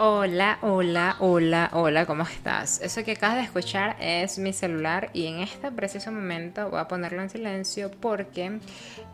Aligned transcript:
Hola, 0.00 0.60
hola, 0.62 1.16
hola, 1.18 1.70
hola, 1.72 2.06
¿cómo 2.06 2.22
estás? 2.22 2.80
Eso 2.80 3.02
que 3.02 3.10
acabas 3.10 3.38
de 3.38 3.42
escuchar 3.42 3.96
es 3.98 4.38
mi 4.38 4.52
celular 4.52 5.10
y 5.12 5.26
en 5.26 5.40
este 5.40 5.72
preciso 5.72 6.12
momento 6.12 6.70
voy 6.70 6.78
a 6.78 6.86
ponerlo 6.86 7.20
en 7.20 7.28
silencio 7.28 7.90
porque 7.90 8.60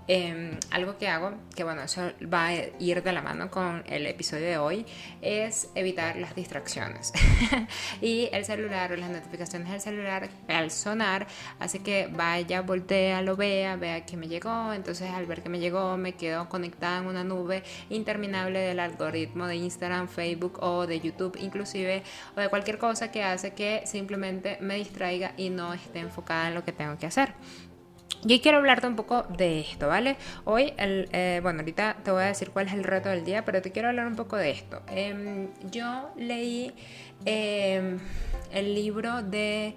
em, 0.06 0.50
algo 0.70 0.98
que 0.98 1.08
hago, 1.08 1.32
que 1.56 1.64
bueno, 1.64 1.80
eso 1.80 2.02
va 2.30 2.48
a 2.48 2.54
ir 2.78 3.02
de 3.02 3.12
la 3.12 3.22
mano 3.22 3.50
con 3.50 3.82
el 3.86 4.06
episodio 4.06 4.44
de 4.44 4.58
hoy, 4.58 4.84
es 5.22 5.70
evitar 5.74 6.16
las 6.16 6.34
distracciones. 6.34 7.14
y 8.02 8.28
el 8.30 8.44
celular 8.44 8.92
o 8.92 8.96
las 8.96 9.08
notificaciones 9.08 9.70
del 9.70 9.80
celular 9.80 10.28
al 10.48 10.70
sonar 10.70 11.26
hace 11.60 11.78
que 11.78 12.10
vaya, 12.12 12.60
voltea, 12.60 13.22
lo 13.22 13.36
vea, 13.36 13.76
vea 13.76 14.04
que 14.04 14.18
me 14.18 14.28
llegó, 14.28 14.74
entonces 14.74 15.10
al 15.10 15.24
ver 15.24 15.42
que 15.42 15.48
me 15.48 15.60
llegó 15.60 15.96
me 15.96 16.12
quedo 16.12 16.50
conectada 16.50 16.98
en 16.98 17.06
una 17.06 17.24
nube 17.24 17.62
interminable 17.88 18.58
del 18.58 18.80
algoritmo 18.80 19.46
de 19.46 19.56
Instagram, 19.56 20.08
Facebook 20.08 20.58
o 20.62 20.73
de 20.86 21.00
YouTube 21.00 21.38
inclusive, 21.40 22.02
o 22.36 22.40
de 22.40 22.48
cualquier 22.48 22.78
cosa 22.78 23.10
que 23.10 23.22
hace 23.22 23.52
que 23.52 23.82
simplemente 23.86 24.58
me 24.60 24.76
distraiga 24.76 25.32
y 25.36 25.50
no 25.50 25.72
esté 25.72 26.00
enfocada 26.00 26.48
en 26.48 26.54
lo 26.54 26.64
que 26.64 26.72
tengo 26.72 26.98
que 26.98 27.06
hacer. 27.06 27.34
Yo 28.26 28.40
quiero 28.40 28.58
hablarte 28.58 28.86
un 28.86 28.96
poco 28.96 29.22
de 29.24 29.60
esto, 29.60 29.88
¿vale? 29.88 30.16
Hoy, 30.44 30.72
eh, 30.78 31.40
bueno, 31.42 31.60
ahorita 31.60 31.96
te 32.02 32.10
voy 32.10 32.22
a 32.22 32.26
decir 32.26 32.50
cuál 32.50 32.68
es 32.68 32.72
el 32.72 32.82
reto 32.82 33.10
del 33.10 33.22
día, 33.22 33.44
pero 33.44 33.60
te 33.60 33.70
quiero 33.70 33.88
hablar 33.88 34.06
un 34.06 34.16
poco 34.16 34.36
de 34.36 34.50
esto. 34.50 34.80
Em, 34.88 35.48
yo 35.70 36.10
leí 36.16 36.72
em, 37.26 37.98
el 38.50 38.74
libro 38.74 39.22
de 39.22 39.74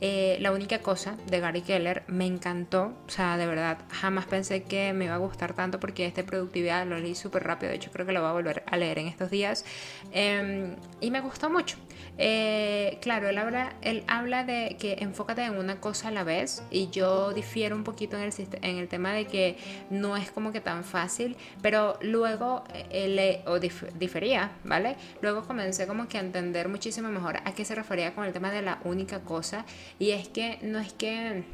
eh, 0.00 0.38
La 0.40 0.52
única 0.52 0.80
cosa 0.80 1.16
de 1.26 1.40
Gary 1.40 1.62
Keller 1.62 2.02
me 2.06 2.26
encantó, 2.26 2.92
o 3.06 3.10
sea, 3.10 3.36
de 3.36 3.46
verdad, 3.46 3.78
jamás 3.90 4.26
pensé 4.26 4.62
que 4.62 4.92
me 4.92 5.06
iba 5.06 5.14
a 5.14 5.18
gustar 5.18 5.54
tanto 5.54 5.80
porque 5.80 6.06
este 6.06 6.24
productividad 6.24 6.86
lo 6.86 6.98
leí 6.98 7.14
súper 7.14 7.44
rápido, 7.44 7.70
de 7.70 7.76
hecho 7.76 7.90
creo 7.90 8.06
que 8.06 8.12
lo 8.12 8.20
voy 8.20 8.30
a 8.30 8.32
volver 8.32 8.62
a 8.66 8.76
leer 8.76 8.98
en 8.98 9.08
estos 9.08 9.30
días 9.30 9.64
em, 10.12 10.76
y 11.00 11.10
me 11.10 11.20
gustó 11.20 11.50
mucho. 11.50 11.76
Eh, 12.18 12.98
claro, 13.00 13.28
él 13.28 13.38
habla, 13.38 13.74
él 13.82 14.04
habla 14.06 14.44
de 14.44 14.76
que 14.78 14.96
enfócate 15.00 15.42
en 15.42 15.56
una 15.56 15.80
cosa 15.80 16.08
a 16.08 16.10
la 16.10 16.24
vez 16.24 16.62
y 16.70 16.90
yo 16.90 17.32
difiero 17.32 17.74
un 17.76 17.84
poquito 17.84 18.16
en 18.16 18.24
el, 18.24 18.32
en 18.62 18.76
el 18.76 18.88
tema 18.88 19.12
de 19.12 19.26
que 19.26 19.56
no 19.90 20.16
es 20.16 20.30
como 20.30 20.52
que 20.52 20.60
tan 20.60 20.84
fácil, 20.84 21.36
pero 21.62 21.98
luego, 22.02 22.64
eh, 22.90 23.42
o 23.46 23.58
difería, 23.58 24.52
¿vale? 24.64 24.96
Luego 25.22 25.46
comencé 25.46 25.86
como 25.86 26.08
que 26.08 26.18
a 26.18 26.20
entender 26.20 26.68
muchísimo 26.68 27.08
mejor 27.08 27.38
a 27.44 27.54
qué 27.54 27.64
se 27.64 27.74
refería 27.74 28.14
con 28.14 28.24
el 28.24 28.32
tema 28.32 28.50
de 28.50 28.62
la 28.62 28.80
única 28.84 29.20
cosa 29.20 29.64
y 29.98 30.10
es 30.10 30.28
que 30.28 30.58
no 30.62 30.78
es 30.78 30.92
que 30.92 31.44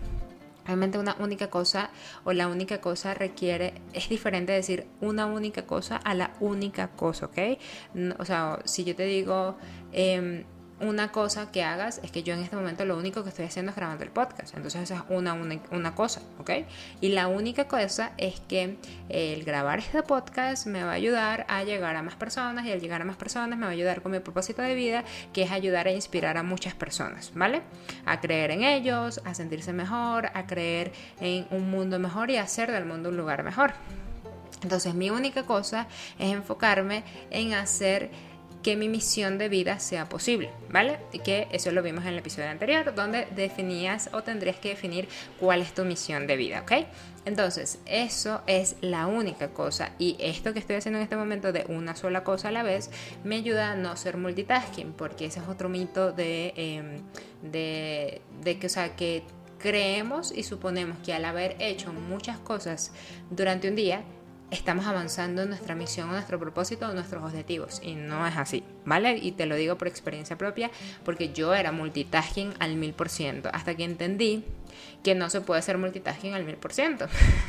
realmente 0.64 0.98
una 0.98 1.16
única 1.20 1.48
cosa 1.48 1.90
o 2.24 2.32
la 2.32 2.48
única 2.48 2.80
cosa 2.80 3.14
requiere, 3.14 3.74
es 3.92 4.08
diferente 4.08 4.52
decir 4.52 4.86
una 5.00 5.26
única 5.26 5.66
cosa 5.66 5.96
a 5.96 6.14
la 6.14 6.32
única 6.40 6.88
cosa, 6.88 7.26
¿ok? 7.26 7.38
o 8.18 8.24
sea, 8.24 8.58
si 8.64 8.84
yo 8.84 8.96
te 8.96 9.04
digo... 9.04 9.56
Em, 9.92 10.44
una 10.80 11.10
cosa 11.10 11.50
que 11.50 11.62
hagas 11.62 12.00
es 12.02 12.10
que 12.10 12.22
yo 12.22 12.34
en 12.34 12.40
este 12.40 12.54
momento 12.54 12.84
lo 12.84 12.96
único 12.98 13.22
que 13.22 13.30
estoy 13.30 13.46
haciendo 13.46 13.70
es 13.70 13.76
grabando 13.76 14.04
el 14.04 14.10
podcast. 14.10 14.54
Entonces 14.54 14.82
esa 14.82 14.96
es 14.96 15.02
una, 15.08 15.32
una, 15.32 15.94
cosa, 15.94 16.20
¿ok? 16.38 16.50
Y 17.00 17.08
la 17.08 17.28
única 17.28 17.66
cosa 17.66 18.12
es 18.18 18.40
que 18.40 18.76
el 19.08 19.44
grabar 19.44 19.78
este 19.78 20.02
podcast 20.02 20.66
me 20.66 20.84
va 20.84 20.90
a 20.90 20.94
ayudar 20.94 21.46
a 21.48 21.64
llegar 21.64 21.96
a 21.96 22.02
más 22.02 22.16
personas 22.16 22.66
y 22.66 22.72
al 22.72 22.80
llegar 22.80 23.00
a 23.00 23.04
más 23.04 23.16
personas 23.16 23.58
me 23.58 23.64
va 23.64 23.70
a 23.70 23.74
ayudar 23.74 24.02
con 24.02 24.12
mi 24.12 24.18
propósito 24.20 24.60
de 24.60 24.74
vida, 24.74 25.04
que 25.32 25.42
es 25.42 25.50
ayudar 25.50 25.86
a 25.86 25.92
inspirar 25.92 26.36
a 26.36 26.42
muchas 26.42 26.74
personas, 26.74 27.32
¿vale? 27.34 27.62
A 28.04 28.20
creer 28.20 28.50
en 28.50 28.62
ellos, 28.62 29.22
a 29.24 29.34
sentirse 29.34 29.72
mejor, 29.72 30.30
a 30.34 30.46
creer 30.46 30.92
en 31.20 31.46
un 31.50 31.70
mundo 31.70 31.98
mejor 31.98 32.30
y 32.30 32.36
a 32.36 32.42
hacer 32.42 32.70
del 32.70 32.84
mundo 32.84 33.08
un 33.08 33.16
lugar 33.16 33.42
mejor. 33.44 33.72
Entonces 34.62 34.94
mi 34.94 35.10
única 35.10 35.44
cosa 35.44 35.86
es 36.18 36.32
enfocarme 36.32 37.04
en 37.30 37.54
hacer 37.54 38.10
que 38.66 38.74
mi 38.74 38.88
misión 38.88 39.38
de 39.38 39.48
vida 39.48 39.78
sea 39.78 40.08
posible, 40.08 40.50
¿vale? 40.70 40.98
Y 41.12 41.20
que 41.20 41.46
eso 41.52 41.70
lo 41.70 41.84
vimos 41.84 42.02
en 42.02 42.14
el 42.14 42.18
episodio 42.18 42.48
anterior, 42.48 42.96
donde 42.96 43.28
definías 43.36 44.10
o 44.12 44.24
tendrías 44.24 44.56
que 44.56 44.70
definir 44.70 45.08
cuál 45.38 45.62
es 45.62 45.72
tu 45.72 45.84
misión 45.84 46.26
de 46.26 46.36
vida, 46.36 46.62
¿ok? 46.62 46.72
Entonces, 47.26 47.78
eso 47.86 48.42
es 48.48 48.74
la 48.80 49.06
única 49.06 49.50
cosa 49.50 49.92
y 50.00 50.16
esto 50.18 50.52
que 50.52 50.58
estoy 50.58 50.74
haciendo 50.74 50.98
en 50.98 51.04
este 51.04 51.14
momento 51.14 51.52
de 51.52 51.64
una 51.68 51.94
sola 51.94 52.24
cosa 52.24 52.48
a 52.48 52.50
la 52.50 52.64
vez 52.64 52.90
me 53.22 53.36
ayuda 53.36 53.70
a 53.70 53.76
no 53.76 53.94
ser 53.94 54.16
multitasking, 54.16 54.94
porque 54.94 55.26
ese 55.26 55.38
es 55.38 55.46
otro 55.46 55.68
mito 55.68 56.10
de, 56.10 56.52
em, 56.56 57.02
de, 57.48 58.20
que, 58.58 58.66
o 58.66 58.68
sea, 58.68 58.96
que 58.96 59.22
creemos 59.60 60.32
y 60.36 60.42
suponemos 60.42 60.98
que 61.04 61.14
al 61.14 61.24
haber 61.24 61.54
hecho 61.60 61.92
muchas 61.92 62.40
cosas 62.40 62.90
durante 63.30 63.68
un 63.68 63.76
día, 63.76 64.02
estamos 64.50 64.86
avanzando 64.86 65.42
en 65.42 65.48
nuestra 65.48 65.74
misión, 65.74 66.08
nuestro 66.08 66.38
propósito, 66.38 66.92
nuestros 66.92 67.24
objetivos. 67.24 67.80
Y 67.82 67.94
no 67.94 68.26
es 68.26 68.36
así, 68.36 68.62
¿vale? 68.84 69.16
Y 69.18 69.32
te 69.32 69.46
lo 69.46 69.56
digo 69.56 69.76
por 69.76 69.88
experiencia 69.88 70.38
propia, 70.38 70.70
porque 71.04 71.32
yo 71.32 71.54
era 71.54 71.72
multitasking 71.72 72.54
al 72.58 72.76
mil 72.76 72.92
por 72.92 73.08
ciento, 73.08 73.50
hasta 73.52 73.74
que 73.74 73.84
entendí 73.84 74.44
que 75.02 75.14
no 75.14 75.30
se 75.30 75.40
puede 75.40 75.60
hacer 75.60 75.78
multitasking 75.78 76.34
al 76.34 76.44
mil 76.44 76.56
por 76.56 76.72
ciento, 76.72 77.06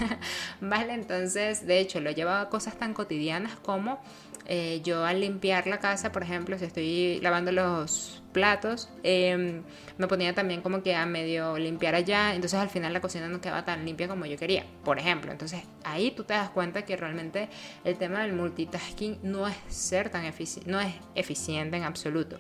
¿vale? 0.62 0.94
Entonces, 0.94 1.66
de 1.66 1.80
hecho, 1.80 2.00
lo 2.00 2.10
he 2.10 2.16
llevado 2.16 2.42
a 2.42 2.50
cosas 2.50 2.78
tan 2.78 2.94
cotidianas 2.94 3.56
como 3.58 4.00
eh, 4.48 4.82
yo 4.84 5.06
al 5.06 5.20
limpiar 5.22 5.68
la 5.68 5.80
casa, 5.80 6.12
por 6.12 6.24
ejemplo, 6.24 6.58
si 6.58 6.66
estoy 6.66 7.20
lavando 7.22 7.52
los 7.52 8.24
platos, 8.32 8.90
em, 9.04 9.64
me 9.98 10.08
ponía 10.08 10.34
también 10.34 10.62
como 10.62 10.82
que 10.84 10.96
a 10.96 11.06
medio 11.06 11.58
limpiar 11.58 11.96
allá, 11.96 12.34
entonces 12.34 12.60
al 12.60 12.70
final 12.70 12.94
la 12.94 13.02
cocina 13.02 13.28
no 13.28 13.42
quedaba 13.42 13.66
tan 13.66 13.84
limpia 13.86 14.08
como 14.08 14.26
yo 14.26 14.38
quería, 14.38 14.66
por 14.84 15.00
ejemplo. 15.00 15.32
Entonces 15.32 15.64
ahí 15.84 16.12
tú 16.12 16.24
te 16.24 16.34
das 16.34 16.50
cuenta 16.50 16.86
que 16.86 16.96
realmente 16.96 17.50
el 17.84 17.98
tema 17.98 18.22
del 18.22 18.34
multitasking 18.34 19.20
no 19.24 19.48
es 19.48 19.56
ser 19.68 20.10
tan 20.10 20.26
eficiente, 20.26 20.70
no 20.72 20.80
es 20.80 20.94
eficiente 21.16 21.78
en 21.78 21.84
absoluto. 21.84 22.40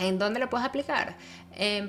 ¿En 0.00 0.18
dónde 0.18 0.40
lo 0.40 0.48
puedes 0.48 0.66
aplicar? 0.66 1.16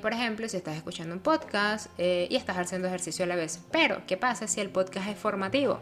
por 0.02 0.12
ejemplo, 0.12 0.46
si 0.50 0.58
estás 0.58 0.76
escuchando 0.76 1.14
un 1.14 1.22
podcast 1.22 1.86
eh, 1.96 2.26
y 2.28 2.36
estás 2.36 2.58
haciendo 2.58 2.88
ejercicio 2.88 3.24
a 3.24 3.28
la 3.28 3.36
vez. 3.36 3.60
Pero, 3.70 4.02
¿qué 4.06 4.18
pasa 4.18 4.46
si 4.46 4.60
el 4.60 4.68
podcast 4.68 5.08
es 5.08 5.16
formativo? 5.16 5.80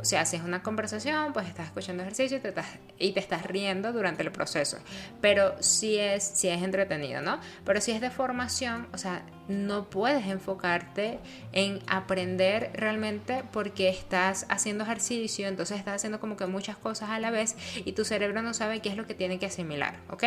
O 0.00 0.04
sea, 0.04 0.24
si 0.24 0.34
es 0.34 0.42
una 0.42 0.60
conversación, 0.62 1.32
pues 1.32 1.46
estás 1.46 1.66
escuchando 1.66 2.02
ejercicio 2.02 2.38
y 2.38 2.40
te 2.40 2.48
estás, 2.48 2.66
y 2.98 3.12
te 3.12 3.20
estás 3.20 3.46
riendo 3.46 3.92
durante 3.92 4.24
el 4.24 4.32
proceso. 4.32 4.78
Pero 5.20 5.54
si 5.62 5.98
es, 5.98 6.24
si 6.24 6.48
es 6.48 6.60
entretenido, 6.62 7.22
¿no? 7.22 7.38
Pero 7.64 7.80
si 7.80 7.92
es 7.92 8.00
de 8.00 8.10
formación, 8.10 8.88
o 8.92 8.98
sea, 8.98 9.22
no 9.48 9.88
puedes 9.90 10.26
enfocarte 10.26 11.18
en 11.52 11.80
aprender 11.86 12.70
realmente 12.74 13.42
porque 13.52 13.88
estás 13.88 14.46
haciendo 14.48 14.84
ejercicio, 14.84 15.48
entonces 15.48 15.78
estás 15.78 15.96
haciendo 15.96 16.20
como 16.20 16.36
que 16.36 16.46
muchas 16.46 16.76
cosas 16.76 17.10
a 17.10 17.18
la 17.18 17.30
vez 17.30 17.56
y 17.84 17.92
tu 17.92 18.04
cerebro 18.04 18.42
no 18.42 18.54
sabe 18.54 18.80
qué 18.80 18.90
es 18.90 18.96
lo 18.96 19.06
que 19.06 19.14
tiene 19.14 19.38
que 19.38 19.46
asimilar, 19.46 19.96
¿ok? 20.10 20.24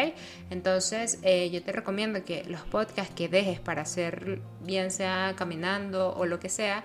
Entonces, 0.49 1.19
eh, 1.23 1.49
yo 1.51 1.63
te 1.63 1.71
recomiendo 1.71 2.23
que 2.25 2.43
los 2.45 2.61
podcasts 2.61 3.13
que 3.15 3.29
dejes 3.29 3.59
para 3.59 3.83
hacer, 3.83 4.41
bien 4.61 4.91
sea 4.91 5.35
caminando 5.37 6.13
o 6.15 6.25
lo 6.25 6.39
que 6.39 6.49
sea, 6.49 6.83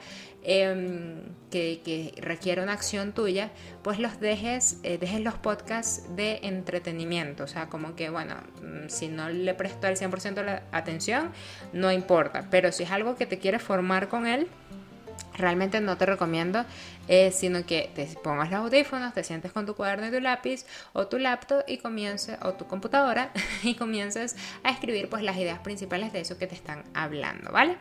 em, 0.49 1.23
que, 1.51 2.15
requiera 2.19 2.63
una 2.63 2.73
acción 2.73 3.13
tuya, 3.13 3.51
pues 3.83 3.99
los 3.99 4.21
dejes, 4.21 4.79
eh, 4.85 4.97
dejes 4.97 5.21
los 5.21 5.35
podcasts 5.35 6.05
de 6.15 6.39
entretenimiento. 6.43 7.45
O 7.45 7.47
sea, 7.49 7.69
como 7.69 7.97
que, 7.97 8.11
bueno, 8.11 8.37
mm, 8.63 8.89
si 8.89 9.09
no 9.09 9.29
le 9.29 9.55
presto 9.55 9.87
al 9.87 9.97
100% 9.97 10.43
la 10.43 10.63
atención, 10.73 11.33
no 11.73 11.91
importa. 11.91 12.47
Pero 12.51 12.73
si 12.73 12.85
es 12.85 12.91
algo 12.91 13.17
que 13.17 13.27
te 13.27 13.39
quiere 13.39 13.59
formar 13.59 14.09
con 14.09 14.27
él, 14.27 14.49
realmente 15.37 15.81
no 15.81 15.97
te 15.97 16.07
recomiendo, 16.07 16.65
eh, 17.09 17.31
sino 17.33 17.65
que 17.67 17.91
te 17.95 18.07
pongas 18.23 18.51
los 18.51 18.61
audífonos, 18.61 19.13
te 19.15 19.25
sientes 19.25 19.53
con 19.53 19.67
tu 19.67 19.75
cuaderno 19.75 20.07
y 20.09 20.11
tu 20.11 20.21
lápiz 20.21 20.65
o 20.93 21.07
tu 21.07 21.19
laptop 21.19 21.63
y 21.67 21.79
comiences, 21.79 22.39
o 22.43 22.55
tu 22.55 22.67
computadora 22.67 23.33
y 23.63 23.75
comiences 23.75 24.37
a 24.63 24.71
escribir 24.71 25.09
pues 25.09 25.23
las 25.23 25.37
ideas 25.37 25.59
principales 25.61 26.13
de 26.13 26.21
eso 26.21 26.39
que 26.39 26.47
te 26.47 26.55
están 26.55 26.85
hablando, 26.95 27.51
¿vale? 27.53 27.77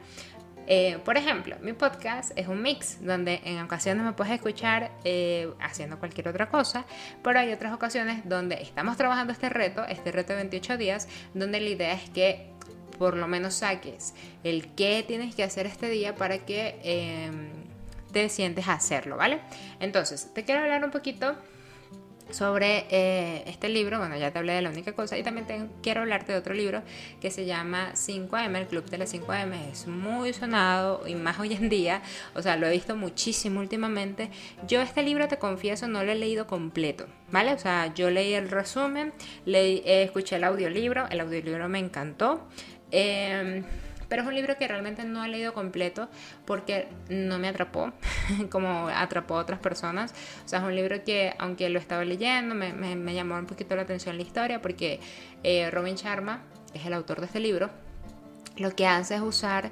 Eh, 0.68 1.00
por 1.06 1.18
ejemplo, 1.18 1.58
mi 1.62 1.74
podcast 1.74 2.32
es 2.36 2.48
un 2.48 2.62
mix 2.62 3.04
donde 3.06 3.42
en 3.44 3.60
ocasiones 3.60 4.04
me 4.04 4.14
puedes 4.14 4.34
escuchar 4.34 4.92
eh, 5.04 5.54
haciendo 5.60 6.00
cualquier 6.00 6.28
otra 6.28 6.50
cosa, 6.50 6.86
pero 7.24 7.40
hay 7.40 7.54
otras 7.54 7.74
ocasiones 7.74 8.28
donde 8.28 8.56
estamos 8.56 8.98
trabajando 8.98 9.32
este 9.32 9.50
reto, 9.50 9.86
este 9.86 10.12
reto 10.12 10.34
de 10.34 10.38
28 10.38 10.78
días, 10.78 11.08
donde 11.34 11.60
la 11.60 11.70
idea 11.70 11.94
es 11.94 12.10
que 12.10 12.50
por 12.98 13.18
lo 13.18 13.28
menos 13.28 13.56
saques 13.56 14.14
el 14.44 14.74
qué 14.74 15.04
tienes 15.08 15.36
que 15.36 15.44
hacer 15.44 15.66
este 15.66 15.90
día 15.90 16.16
para 16.16 16.40
que 16.40 16.80
em, 16.84 17.50
te 18.12 18.30
sientes 18.30 18.68
a 18.68 18.74
hacerlo, 18.74 19.18
¿vale? 19.18 19.42
Entonces, 19.80 20.34
te 20.34 20.46
quiero 20.46 20.62
hablar 20.62 20.84
un 20.84 20.92
poquito 20.92 21.36
sobre 22.32 22.86
eh, 22.90 23.44
este 23.48 23.70
libro, 23.70 24.00
bueno, 24.00 24.18
ya 24.18 24.32
te 24.32 24.40
hablé 24.40 24.54
de 24.54 24.62
la 24.62 24.70
única 24.70 24.94
cosa, 24.94 25.18
y 25.18 25.24
también 25.24 25.70
quiero 25.82 26.02
hablarte 26.02 26.32
de 26.32 26.38
otro 26.38 26.54
libro 26.54 26.82
que 27.22 27.32
se 27.32 27.46
llama 27.46 27.94
5am, 27.94 28.56
el 28.58 28.68
Club 28.68 28.86
de 28.90 28.98
las 28.98 29.14
5am, 29.14 29.54
es 29.72 29.88
muy 29.88 30.34
sonado 30.34 31.08
y 31.08 31.16
más 31.16 31.40
hoy 31.40 31.54
en 31.54 31.70
día, 31.70 32.02
o 32.34 32.42
sea, 32.42 32.58
lo 32.58 32.68
he 32.68 32.72
visto 32.72 32.96
muchísimo 32.96 33.60
últimamente. 33.60 34.30
Yo 34.68 34.82
este 34.82 35.04
libro, 35.04 35.28
te 35.28 35.38
confieso, 35.38 35.88
no 35.88 36.04
lo 36.04 36.12
he 36.12 36.16
leído 36.16 36.48
completo, 36.48 37.06
¿vale? 37.32 37.54
O 37.54 37.60
sea, 37.60 37.94
yo 37.94 38.10
leí 38.10 38.34
el 38.34 38.50
resumen, 38.50 39.14
leí, 39.46 39.82
escuché 39.86 40.38
el 40.38 40.44
audiolibro, 40.44 41.08
el 41.10 41.20
audiolibro 41.20 41.70
me 41.70 41.80
encantó, 41.80 42.48
Em, 42.92 43.64
Pero 44.08 44.22
es 44.22 44.28
un 44.28 44.36
libro 44.36 44.58
que 44.58 44.68
realmente 44.68 45.04
no 45.04 45.24
he 45.24 45.28
leído 45.28 45.54
completo 45.54 46.10
porque 46.46 46.88
no 47.10 47.40
me 47.40 47.48
atrapó 47.48 47.92
como 48.52 48.88
atrapó 48.88 49.38
a 49.38 49.42
otras 49.42 49.60
personas. 49.60 50.14
O 50.46 50.48
sea, 50.48 50.60
es 50.60 50.66
un 50.66 50.76
libro 50.76 51.04
que, 51.04 51.34
aunque 51.40 51.70
lo 51.70 51.80
estaba 51.80 52.06
leyendo, 52.06 52.56
me, 52.56 52.74
me, 52.74 53.14
llamó 53.14 53.36
un 53.36 53.46
poquito 53.46 53.76
la 53.76 53.84
atención 53.84 54.18
la 54.18 54.24
historia 54.24 54.62
porque 54.62 55.00
eh, 55.44 55.70
Robin 55.72 55.96
Sharma, 55.96 56.44
es 56.74 56.86
el 56.86 56.94
autor 56.94 57.20
de 57.20 57.28
este 57.28 57.40
libro, 57.40 57.70
lo 58.58 58.76
que 58.76 58.88
hace 58.88 59.16
es 59.16 59.22
usar 59.22 59.72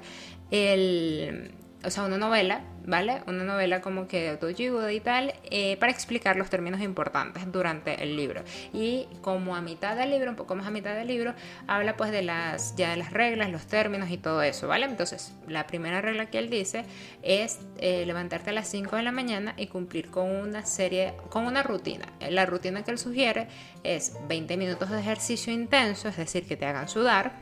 el, 0.50 1.52
o 1.84 1.90
sea, 1.90 2.04
una 2.04 2.18
novela, 2.18 2.62
¿vale? 2.86 3.22
Una 3.26 3.44
novela 3.44 3.80
como 3.80 4.06
que 4.06 4.20
de 4.20 4.30
autoayuda 4.30 4.92
y 4.92 5.00
tal, 5.00 5.34
eh, 5.44 5.76
para 5.78 5.92
explicar 5.92 6.36
los 6.36 6.50
términos 6.50 6.80
importantes 6.80 7.50
durante 7.50 8.02
el 8.02 8.16
libro. 8.16 8.42
Y 8.72 9.06
como 9.20 9.56
a 9.56 9.60
mitad 9.60 9.96
del 9.96 10.10
libro, 10.10 10.30
un 10.30 10.36
poco 10.36 10.54
más 10.54 10.66
a 10.66 10.70
mitad 10.70 10.94
del 10.94 11.08
libro, 11.08 11.34
habla 11.66 11.96
pues 11.96 12.10
de 12.10 12.22
las, 12.22 12.76
ya 12.76 12.90
de 12.90 12.96
las 12.96 13.12
reglas, 13.12 13.50
los 13.50 13.66
términos 13.66 14.10
y 14.10 14.18
todo 14.18 14.42
eso, 14.42 14.68
¿vale? 14.68 14.86
Entonces, 14.86 15.32
la 15.48 15.66
primera 15.66 16.00
regla 16.00 16.26
que 16.26 16.38
él 16.38 16.50
dice 16.50 16.84
es 17.22 17.60
eh, 17.78 18.04
levantarte 18.06 18.50
a 18.50 18.52
las 18.52 18.68
5 18.68 18.96
de 18.96 19.02
la 19.02 19.12
mañana 19.12 19.54
y 19.56 19.66
cumplir 19.66 20.10
con 20.10 20.30
una 20.30 20.64
serie, 20.64 21.14
con 21.30 21.46
una 21.46 21.62
rutina. 21.62 22.06
La 22.30 22.46
rutina 22.46 22.82
que 22.84 22.90
él 22.90 22.98
sugiere 22.98 23.48
es 23.82 24.16
20 24.28 24.56
minutos 24.56 24.90
de 24.90 25.00
ejercicio 25.00 25.52
intenso, 25.52 26.08
es 26.08 26.16
decir, 26.16 26.46
que 26.46 26.56
te 26.56 26.66
hagan 26.66 26.88
sudar 26.88 27.32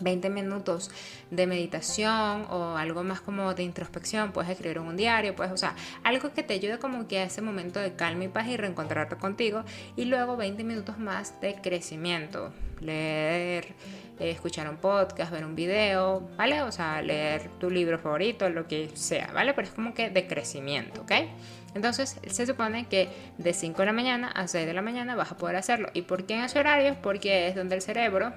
20 0.00 0.30
minutos 0.30 0.90
de 1.30 1.46
meditación 1.46 2.46
o 2.50 2.76
algo 2.76 3.02
más 3.02 3.20
como 3.20 3.54
de 3.54 3.62
introspección, 3.62 4.32
puedes 4.32 4.50
escribir 4.50 4.78
un 4.78 4.96
diario, 4.96 5.34
puedes, 5.34 5.52
o 5.52 5.56
sea, 5.56 5.74
algo 6.04 6.32
que 6.32 6.42
te 6.42 6.54
ayude 6.54 6.78
como 6.78 7.06
que 7.08 7.18
a 7.18 7.24
ese 7.24 7.42
momento 7.42 7.80
de 7.80 7.94
calma 7.94 8.24
y 8.24 8.28
paz 8.28 8.48
y 8.48 8.56
reencontrarte 8.56 9.16
contigo 9.16 9.64
y 9.96 10.04
luego 10.04 10.36
20 10.36 10.64
minutos 10.64 10.98
más 10.98 11.40
de 11.40 11.54
crecimiento, 11.56 12.52
leer, 12.80 13.74
eh, 14.18 14.30
escuchar 14.30 14.68
un 14.68 14.76
podcast, 14.76 15.30
ver 15.30 15.44
un 15.44 15.54
video, 15.54 16.28
¿vale? 16.36 16.62
O 16.62 16.72
sea, 16.72 17.02
leer 17.02 17.50
tu 17.58 17.70
libro 17.70 17.98
favorito, 17.98 18.48
lo 18.48 18.66
que 18.66 18.90
sea, 18.94 19.30
¿vale? 19.32 19.52
Pero 19.54 19.68
es 19.68 19.74
como 19.74 19.94
que 19.94 20.10
de 20.10 20.26
crecimiento, 20.26 21.02
¿ok? 21.02 21.12
Entonces 21.74 22.18
se 22.26 22.46
supone 22.46 22.86
que 22.86 23.10
de 23.36 23.52
5 23.52 23.78
de 23.82 23.86
la 23.86 23.92
mañana 23.92 24.28
a 24.28 24.48
6 24.48 24.66
de 24.66 24.72
la 24.72 24.80
mañana 24.80 25.14
vas 25.14 25.32
a 25.32 25.36
poder 25.36 25.56
hacerlo. 25.56 25.90
¿Y 25.92 26.02
por 26.02 26.24
qué 26.24 26.34
en 26.34 26.40
ese 26.40 26.58
horario? 26.58 26.96
Porque 27.02 27.48
es 27.48 27.54
donde 27.54 27.74
el 27.74 27.82
cerebro 27.82 28.32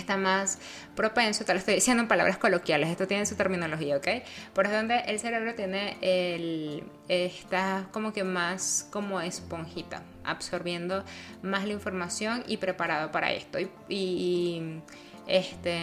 está 0.00 0.16
más 0.16 0.58
propenso, 0.94 1.44
te 1.44 1.52
lo 1.52 1.58
estoy 1.58 1.74
diciendo 1.74 2.02
en 2.02 2.08
palabras 2.08 2.38
coloquiales, 2.38 2.88
esto 2.88 3.06
tiene 3.06 3.26
su 3.26 3.36
terminología, 3.36 3.96
¿ok? 3.96 4.08
Por 4.54 4.66
eso 4.66 4.76
donde 4.76 5.00
el 5.00 5.18
cerebro 5.20 5.54
tiene 5.54 5.96
el, 6.00 6.84
está 7.08 7.88
como 7.92 8.12
que 8.12 8.24
más 8.24 8.88
como 8.90 9.20
esponjita, 9.20 10.02
absorbiendo 10.24 11.04
más 11.42 11.64
la 11.64 11.72
información 11.72 12.44
y 12.46 12.56
preparado 12.56 13.10
para 13.10 13.32
esto. 13.32 13.58
Y, 13.88 14.80
este, 15.26 15.80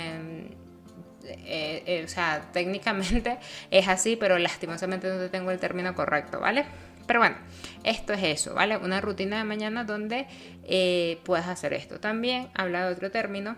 eh, 1.23 1.83
eh, 1.85 2.01
o 2.05 2.07
sea, 2.07 2.49
técnicamente 2.51 3.37
es 3.71 3.87
así, 3.87 4.15
pero 4.15 4.37
lastimosamente 4.37 5.07
no 5.07 5.29
tengo 5.29 5.51
el 5.51 5.59
término 5.59 5.93
correcto, 5.95 6.39
¿vale? 6.39 6.65
Pero 7.09 7.21
bueno, 7.21 7.37
esto 7.83 8.13
es 8.13 8.21
eso, 8.23 8.53
¿vale? 8.53 8.77
Una 8.77 9.01
rutina 9.01 9.39
de 9.39 9.43
mañana 9.43 9.83
donde 9.83 10.27
eh, 10.63 11.19
puedes 11.23 11.47
hacer 11.47 11.73
esto. 11.73 11.99
También 11.99 12.49
habla 12.53 12.85
de 12.85 12.93
otro 12.93 13.09
término 13.09 13.55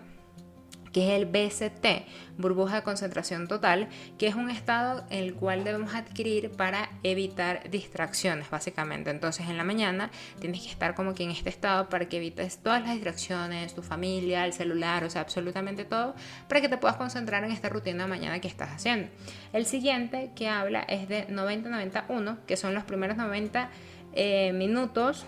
que 0.92 1.08
es 1.08 1.22
el 1.22 1.26
BCT, 1.26 2.06
burbuja 2.38 2.78
de 2.78 2.84
concentración 2.84 3.48
total, 3.48 3.90
que 4.18 4.28
es 4.28 4.36
un 4.36 4.50
estado 4.50 5.06
en 5.10 5.24
el 5.24 5.34
cual 5.36 5.64
debemos 5.64 5.94
adquirir 5.94 6.52
para 6.52 6.90
evitar 7.04 7.70
distracciones, 7.70 8.50
básicamente. 8.50 9.10
Entonces, 9.10 9.48
en 9.50 9.58
la 9.58 9.64
mañana 9.64 10.12
tienes 10.40 10.62
que 10.62 10.70
estar 10.70 10.96
como 10.96 11.14
que 11.14 11.24
en 11.24 11.32
este 11.32 11.50
estado 11.50 11.90
para 11.90 12.08
que 12.10 12.18
evites 12.18 12.58
todas 12.58 12.82
las 12.82 12.94
distracciones, 12.94 13.74
tu 13.74 13.82
familia, 13.82 14.46
el 14.46 14.54
celular, 14.54 15.04
o 15.04 15.10
sea, 15.10 15.22
absolutamente 15.22 15.86
todo, 15.86 16.16
para 16.48 16.62
que 16.62 16.70
te 16.70 16.78
puedas 16.78 16.98
concentrar 16.98 17.44
en 17.44 17.52
esta 17.52 17.70
rutina 17.70 18.04
de 18.04 18.10
mañana 18.10 18.40
que 18.40 18.48
estás 18.48 18.72
haciendo. 18.72 19.10
El 19.54 19.66
siguiente 19.66 20.32
que 20.36 20.50
habla 20.50 20.82
es 20.82 21.08
de 21.08 21.28
90-91, 21.28 22.40
que 22.46 22.58
son 22.58 22.74
los 22.74 22.84
primeros 22.84 23.18
90 23.18 23.70
eh, 24.14 24.52
minutos 24.54 25.26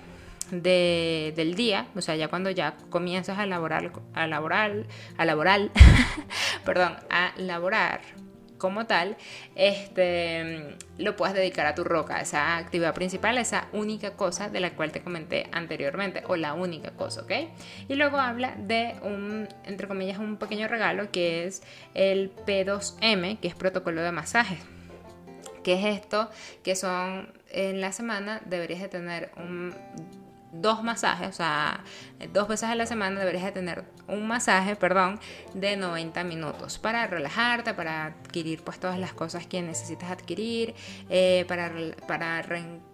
de, 0.61 1.33
del 1.35 1.55
día, 1.55 1.87
o 1.95 2.01
sea, 2.01 2.15
ya 2.15 2.27
cuando 2.27 2.49
ya 2.49 2.75
comienzas 2.89 3.39
a 3.39 3.45
elaborar, 3.45 3.91
a 4.13 4.27
laborar, 4.27 4.85
a 5.17 5.25
laborar, 5.25 5.69
perdón, 6.65 6.95
a 7.09 7.33
laborar 7.37 8.01
como 8.63 8.85
tal, 8.85 9.17
este, 9.55 10.77
lo 10.97 11.17
puedes 11.17 11.35
dedicar 11.35 11.65
a 11.65 11.75
tu 11.75 11.83
roca, 11.83 12.21
esa 12.21 12.55
actividad 12.55 12.93
principal, 12.93 13.37
esa 13.37 13.67
única 13.73 14.15
cosa 14.15 14.47
de 14.47 14.61
la 14.61 14.73
cual 14.73 14.93
te 14.93 15.01
comenté 15.01 15.49
anteriormente, 15.51 16.23
o 16.27 16.37
la 16.37 16.53
única 16.53 16.91
cosa, 16.91 17.23
¿ok? 17.23 17.31
Y 17.89 17.95
luego 17.95 18.19
habla 18.19 18.55
de 18.57 18.95
un, 19.01 19.49
entre 19.65 19.89
comillas, 19.89 20.17
un 20.17 20.37
pequeño 20.37 20.69
regalo 20.69 21.11
que 21.11 21.43
es 21.45 21.61
el 21.93 22.33
P2M, 22.33 23.39
que 23.41 23.49
es 23.49 23.55
protocolo 23.55 24.01
de 24.01 24.13
masaje. 24.13 24.57
¿Qué 25.61 25.73
es 25.73 25.99
esto? 25.99 26.29
Que 26.63 26.77
son 26.77 27.33
en 27.49 27.81
la 27.81 27.91
semana 27.91 28.41
deberías 28.45 28.81
de 28.81 28.87
tener 28.87 29.31
un 29.37 29.73
dos 30.53 30.83
masajes, 30.83 31.27
o 31.27 31.33
sea, 31.33 31.83
dos 32.31 32.47
veces 32.47 32.69
a 32.69 32.75
la 32.75 32.85
semana 32.85 33.19
deberías 33.19 33.43
de 33.43 33.51
tener 33.51 33.85
un 34.07 34.27
masaje, 34.27 34.75
perdón, 34.75 35.19
de 35.53 35.75
90 35.75 36.23
minutos 36.23 36.77
para 36.77 37.07
relajarte, 37.07 37.73
para 37.73 38.05
adquirir 38.05 38.63
pues 38.63 38.79
todas 38.79 38.99
las 38.99 39.13
cosas 39.13 39.47
que 39.47 39.61
necesitas 39.61 40.11
adquirir, 40.11 40.75
eh, 41.09 41.45
para, 41.47 41.71
para 42.07 42.43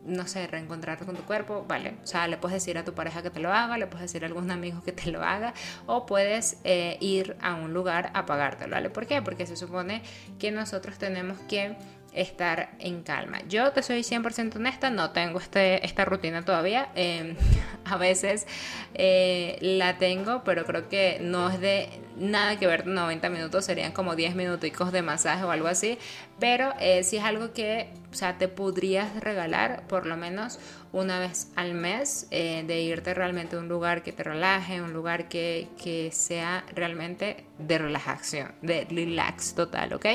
no 0.06 0.28
sé, 0.28 0.48
reencontrarte 0.48 1.06
con 1.06 1.16
tu 1.16 1.24
cuerpo, 1.24 1.66
¿vale? 1.68 1.96
O 2.04 2.08
sea, 2.08 2.28
le 2.28 2.38
puedes 2.38 2.56
decir 2.56 2.78
a 2.78 2.86
tu 2.86 2.94
pareja 2.94 3.22
que 3.22 3.30
te 3.30 3.40
lo 3.40 3.52
haga, 3.52 3.78
le 3.78 3.88
puedes 3.88 4.04
decir 4.04 4.24
a 4.24 4.28
algún 4.28 4.50
amigo 4.52 4.82
que 4.82 4.92
te 4.92 5.12
lo 5.12 5.22
haga, 5.22 5.54
o 5.86 6.06
puedes 6.06 6.58
eh, 6.64 6.98
ir 7.02 7.36
a 7.42 7.56
un 7.56 7.74
lugar 7.74 8.12
a 8.14 8.26
pagártelo, 8.26 8.76
¿vale? 8.76 8.90
¿Por 8.90 9.06
qué? 9.06 9.22
Porque 9.22 9.46
se 9.46 9.58
supone 9.58 10.02
que 10.40 10.52
nosotros 10.52 10.98
tenemos 10.98 11.38
que 11.42 11.76
estar 12.14 12.72
en 12.80 13.04
calma. 13.04 13.40
Yo 13.48 13.72
te 13.72 13.84
soy 13.84 14.02
100% 14.02 14.56
honesta, 14.56 14.90
no 14.90 15.12
tengo 15.12 15.40
este, 15.40 15.86
esta 15.86 16.06
rutina 16.06 16.44
todavía. 16.44 16.90
Em, 16.96 17.36
a 17.86 17.98
veces 17.98 18.48
eh, 18.94 19.58
la 19.62 19.98
tengo, 19.98 20.44
pero 20.44 20.66
creo 20.66 20.90
que 20.90 21.20
no 21.22 21.50
es 21.50 21.60
de 21.60 21.90
nada 22.18 22.58
que 22.58 22.68
ver 22.68 22.88
90 22.88 23.30
minutos, 23.30 23.66
serían 23.66 23.92
como 23.92 24.16
10 24.16 24.36
minuticos 24.36 24.92
de 24.92 25.02
masaje 25.02 25.44
o 25.44 25.52
algo 25.52 25.68
así. 25.68 25.98
Pero 26.40 26.74
eh, 26.80 27.04
si 27.04 27.18
es 27.18 27.24
algo 27.24 27.54
que 27.54 27.90
o 28.12 28.16
sea, 28.16 28.38
te 28.38 28.48
podrías 28.48 29.20
regalar 29.20 29.84
por 29.88 30.06
lo 30.08 30.18
menos 30.18 30.60
una 30.92 31.20
vez 31.20 31.52
al 31.56 31.76
mes 31.76 32.28
eh, 32.32 32.64
de 32.66 32.82
irte 32.82 33.14
realmente 33.14 33.56
a 33.56 33.60
un 33.60 33.68
lugar 33.68 34.02
que 34.02 34.12
te 34.12 34.24
relaje, 34.24 34.82
un 34.82 34.94
lugar 34.94 35.30
que, 35.30 35.68
que 35.82 36.10
sea 36.12 36.66
realmente 36.74 37.46
de 37.60 37.78
relajación, 37.78 38.54
de 38.62 38.86
relax 38.90 39.54
total, 39.54 39.94
¿ok? 39.94 40.06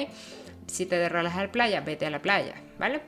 Si 0.66 0.86
te 0.86 1.04
a 1.04 1.22
la 1.22 1.52
playa, 1.52 1.80
vete 1.80 2.06
a 2.06 2.10
la 2.10 2.20
playa, 2.20 2.54
¿vale? 2.78 3.00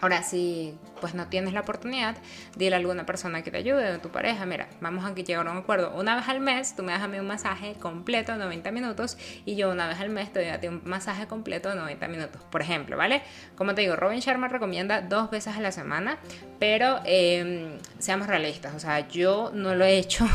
Ahora, 0.00 0.22
si 0.22 0.78
pues 1.00 1.14
no 1.14 1.26
tienes 1.26 1.52
la 1.52 1.60
oportunidad, 1.60 2.16
dile 2.56 2.76
a 2.76 2.78
alguna 2.78 3.04
persona 3.04 3.42
que 3.42 3.50
te 3.50 3.58
ayude, 3.58 3.86
a 3.88 3.98
tu 4.00 4.10
pareja, 4.10 4.46
mira, 4.46 4.68
vamos 4.80 5.04
a 5.04 5.12
llegar 5.12 5.46
a 5.46 5.50
un 5.50 5.58
acuerdo. 5.58 5.92
Una 5.96 6.14
vez 6.14 6.28
al 6.28 6.40
mes, 6.40 6.76
tú 6.76 6.84
me 6.84 6.92
das 6.92 7.02
a 7.02 7.08
mí 7.08 7.18
un 7.18 7.26
masaje 7.26 7.74
completo 7.74 8.32
de 8.32 8.38
90 8.38 8.70
minutos 8.70 9.18
y 9.44 9.56
yo 9.56 9.70
una 9.70 9.88
vez 9.88 9.98
al 9.98 10.10
mes 10.10 10.32
te 10.32 10.40
doy 10.40 10.50
a 10.50 10.60
ti 10.60 10.68
un 10.68 10.82
masaje 10.84 11.26
completo 11.26 11.68
de 11.68 11.74
90 11.74 12.06
minutos, 12.08 12.42
por 12.50 12.62
ejemplo, 12.62 12.96
¿vale? 12.96 13.22
Como 13.56 13.74
te 13.74 13.80
digo, 13.80 13.96
Robin 13.96 14.20
Sharma 14.20 14.46
recomienda 14.46 15.00
dos 15.02 15.30
veces 15.30 15.56
a 15.56 15.60
la 15.60 15.72
semana, 15.72 16.18
pero 16.60 17.00
em, 17.04 17.78
seamos 17.98 18.28
realistas, 18.28 18.74
o 18.74 18.80
sea, 18.80 19.08
yo 19.08 19.50
no 19.52 19.74
lo 19.74 19.84
he 19.84 19.98
hecho 19.98 20.28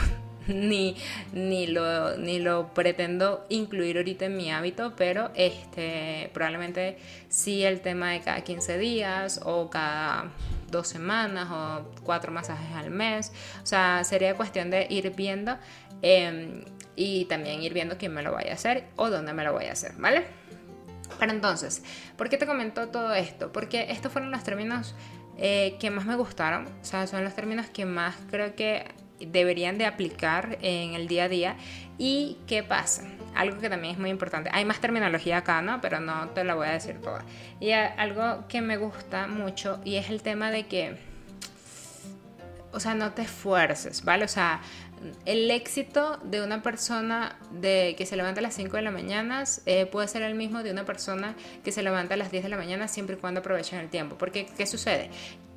ni, 0.48 0.96
ni, 1.32 1.68
lo, 1.68 2.18
ni 2.18 2.40
lo 2.40 2.74
pretendo 2.74 3.46
incluir 3.50 3.98
ahorita 3.98 4.26
en 4.26 4.38
mi 4.38 4.52
hábito, 4.52 4.94
pero 4.96 5.32
este, 5.36 6.30
probablemente 6.34 6.98
sí 7.30 7.64
el 7.64 7.82
tema 7.82 8.12
de 8.12 8.22
cada 8.22 8.42
15 8.42 8.78
días 8.78 9.42
o 9.44 9.70
cada 9.70 10.32
dos 10.70 10.88
semanas 10.88 11.50
o 11.52 11.92
cuatro 12.04 12.32
masajes 12.32 12.76
al 12.76 12.90
mes. 12.90 13.32
O 13.62 13.66
sea, 13.66 14.04
sería 14.04 14.36
cuestión 14.36 14.70
de 14.70 14.88
ir 14.90 15.12
viendo 15.16 15.58
em, 16.02 16.66
y 16.96 17.26
también 17.26 17.62
ir 17.62 17.74
viendo 17.74 17.98
quién 17.98 18.14
me 18.14 18.22
lo 18.22 18.32
vaya 18.32 18.52
a 18.52 18.56
hacer 18.56 18.86
o 18.96 19.10
dónde 19.10 19.34
me 19.34 19.44
lo 19.44 19.54
voy 19.54 19.66
a 19.66 19.72
hacer, 19.72 19.94
¿vale? 19.98 20.26
Pero 21.20 21.32
entonces, 21.32 21.84
¿por 22.18 22.30
qué 22.30 22.38
te 22.38 22.46
comento 22.46 22.90
todo 22.90 23.14
esto? 23.14 23.52
Porque 23.52 23.88
estos 23.90 24.12
fueron 24.12 24.32
los 24.32 24.44
términos 24.44 24.96
eh, 25.38 25.78
que 25.80 25.90
más 25.90 26.06
me 26.06 26.16
gustaron, 26.16 26.68
o 26.68 26.86
sea, 26.86 27.08
son 27.08 27.24
los 27.24 27.36
términos 27.36 27.68
que 27.68 27.86
más 27.86 28.16
creo 28.30 28.56
que 28.56 28.86
deberían 29.26 29.78
de 29.78 29.86
aplicar 29.86 30.58
en 30.62 30.94
el 30.94 31.08
día 31.08 31.26
a 31.26 31.30
día. 31.30 31.56
¿Y 31.98 32.38
qué 32.48 32.64
pasa? 32.64 33.04
Algo 33.36 33.60
que 33.60 33.70
también 33.70 33.94
es 33.94 34.00
muy 34.00 34.10
importante. 34.10 34.50
Hay 34.54 34.66
más 34.66 34.80
terminología 34.80 35.38
acá, 35.38 35.62
¿no? 35.62 35.82
Pero 35.82 36.00
no 36.00 36.30
te 36.30 36.44
la 36.44 36.56
voy 36.56 36.68
a 36.68 36.72
decir 36.72 37.00
toda. 37.02 37.24
Y 37.60 37.72
algo 37.72 38.48
que 38.48 38.62
me 38.62 38.78
gusta 38.78 39.28
mucho 39.28 39.80
y 39.84 39.96
es 39.96 40.10
el 40.10 40.22
tema 40.22 40.52
de 40.52 40.68
que, 40.68 40.98
o 42.72 42.80
sea, 42.80 42.96
no 42.96 43.12
te 43.12 43.24
esfuerces, 43.24 44.04
¿vale? 44.04 44.26
O 44.26 44.28
sea, 44.28 44.62
el 45.26 45.50
éxito 45.52 46.18
de 46.24 46.42
una 46.42 46.62
persona 46.62 47.38
de, 47.52 47.96
que 47.98 48.06
se 48.06 48.16
levanta 48.16 48.40
a 48.40 48.44
las 48.44 48.54
5 48.56 48.76
de 48.78 48.84
la 48.84 48.92
mañana 48.92 49.44
eh, 49.66 49.86
puede 49.86 50.08
ser 50.08 50.22
el 50.24 50.36
mismo 50.36 50.64
de 50.64 50.72
una 50.72 50.86
persona 50.86 51.36
que 51.64 51.72
se 51.72 51.84
levanta 51.84 52.14
a 52.14 52.18
las 52.18 52.32
10 52.32 52.44
de 52.44 52.50
la 52.50 52.58
mañana 52.58 52.88
siempre 52.88 53.16
y 53.16 53.20
cuando 53.20 53.40
aprovechen 53.40 53.80
el 53.80 53.90
tiempo. 53.90 54.18
Porque, 54.18 54.46
¿qué 54.58 54.66
sucede? 54.66 55.10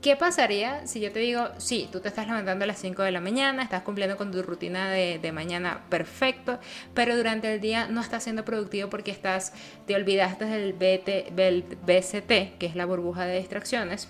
¿Qué 0.02 0.14
pasaría 0.14 0.86
si 0.86 1.00
yo 1.00 1.10
te 1.10 1.18
digo, 1.18 1.48
sí, 1.58 1.88
tú 1.90 2.00
te 2.00 2.08
estás 2.08 2.26
levantando 2.26 2.64
a 2.64 2.66
las 2.66 2.78
5 2.78 3.02
de 3.02 3.10
la 3.10 3.20
mañana, 3.20 3.62
estás 3.62 3.82
cumpliendo 3.82 4.16
con 4.16 4.30
tu 4.30 4.42
rutina 4.42 4.90
de, 4.90 5.32
mañana 5.32 5.82
perfecto, 5.88 6.60
pero 6.94 7.16
durante 7.16 7.52
el 7.52 7.60
día 7.60 7.88
no 7.88 8.02
estás 8.02 8.22
siendo 8.22 8.44
productivo 8.44 8.88
porque 8.88 9.10
estás, 9.10 9.52
te 9.86 9.96
olvidaste 9.96 10.44
del, 10.44 10.74
BT, 10.74 11.34
del 11.34 11.62
BCT, 11.62 12.58
que 12.58 12.66
es 12.66 12.76
la 12.76 12.86
burbuja 12.86 13.24
de 13.24 13.38
distracciones, 13.38 14.08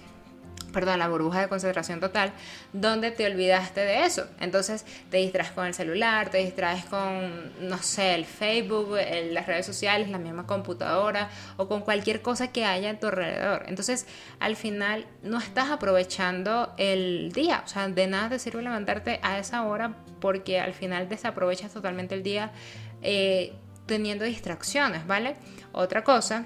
perdón, 0.76 0.99
la 0.99 1.09
burbuja 1.09 1.40
de 1.40 1.49
concentración 1.49 2.00
total, 2.00 2.33
donde 2.75 3.11
te 3.11 3.25
olvidaste 3.25 3.80
de 3.80 4.04
eso. 4.04 4.26
Entonces 4.40 4.85
te 5.11 5.16
distraes 5.16 5.50
con 5.52 5.64
el 5.64 5.73
celular, 5.73 6.28
te 6.28 6.37
distraes 6.37 6.85
con, 6.85 7.50
no 7.66 7.78
sé, 7.78 8.14
el 8.14 8.26
Facebook, 8.26 8.99
las 9.30 9.47
redes 9.47 9.64
sociales, 9.64 10.11
la 10.11 10.18
misma 10.18 10.47
computadora 10.47 11.30
o 11.56 11.66
con 11.66 11.80
cualquier 11.80 12.21
cosa 12.21 12.49
que 12.52 12.66
haya 12.66 12.90
en 12.90 13.00
tu 13.00 13.06
alrededor. 13.06 13.64
Entonces 13.68 14.06
al 14.38 14.54
final 14.54 15.06
no 15.23 15.38
estás 15.38 15.71
aprovechando 15.71 16.75
el 16.76 17.33
día, 17.33 17.62
o 17.64 17.68
sea, 17.68 17.88
de 17.88 18.06
nada 18.06 18.28
te 18.28 18.38
sirve 18.38 18.61
levantarte 18.61 19.18
a 19.23 19.38
esa 19.38 19.64
hora 19.64 19.97
porque 20.21 20.61
al 20.61 20.75
final 20.75 21.09
desaprovechas 21.09 21.73
totalmente 21.73 22.14
el 22.14 22.23
día 22.23 22.52
eh, 23.00 23.54
teniendo 23.87 24.26
distracciones, 24.26 25.06
¿vale? 25.06 25.37
Otra 25.73 26.04
cosa 26.04 26.45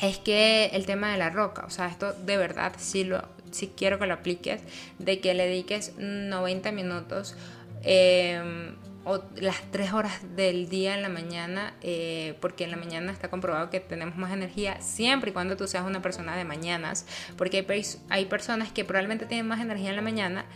es 0.00 0.18
que 0.18 0.66
el 0.72 0.86
tema 0.86 1.12
de 1.12 1.18
la 1.18 1.30
roca, 1.30 1.64
o 1.66 1.70
sea, 1.70 1.86
esto 1.88 2.12
de 2.12 2.36
verdad 2.36 2.72
sí, 2.78 3.04
lo, 3.04 3.22
quiero 3.76 3.98
que 3.98 4.06
lo 4.06 4.14
apliques, 4.14 4.60
de 4.98 5.20
que 5.20 5.34
le 5.34 5.46
dediques 5.46 5.94
90 5.98 6.72
minutos 6.72 7.36
em, 7.82 8.76
o 9.04 9.22
las 9.36 9.62
3 9.70 9.92
horas 9.92 10.36
del 10.36 10.68
día 10.68 10.94
en 10.94 11.02
la 11.02 11.08
mañana, 11.08 11.74
eh, 11.80 12.36
porque 12.40 12.64
en 12.64 12.70
la 12.70 12.76
mañana 12.76 13.10
está 13.10 13.28
comprobado 13.28 13.70
que 13.70 13.80
tenemos 13.80 14.16
más 14.16 14.32
energía 14.32 14.80
siempre 14.80 15.30
y 15.30 15.32
cuando 15.32 15.56
tú 15.56 15.66
seas 15.66 15.84
una 15.84 16.02
persona 16.02 16.36
de 16.36 16.44
mañanas, 16.44 17.06
porque 17.36 17.66
hay, 17.68 17.84
hay 18.10 18.26
personas 18.26 18.70
que 18.70 18.84
probablemente 18.84 19.26
tienen 19.26 19.48
más 19.48 19.60
energía 19.60 19.90
en 19.90 19.96
la 19.96 20.02
mañana, 20.02 20.46